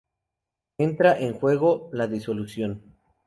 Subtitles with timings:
[0.79, 2.81] Entra en juego la desilusión.